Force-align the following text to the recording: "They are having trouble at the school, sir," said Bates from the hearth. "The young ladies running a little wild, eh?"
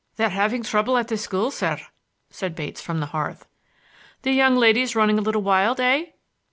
"They 0.15 0.23
are 0.25 0.29
having 0.29 0.63
trouble 0.63 0.97
at 0.97 1.09
the 1.09 1.15
school, 1.19 1.51
sir," 1.51 1.77
said 2.31 2.55
Bates 2.55 2.81
from 2.81 3.01
the 3.01 3.05
hearth. 3.13 3.45
"The 4.23 4.31
young 4.31 4.55
ladies 4.55 4.95
running 4.95 5.19
a 5.19 5.21
little 5.21 5.43
wild, 5.43 5.79
eh?" 5.79 6.05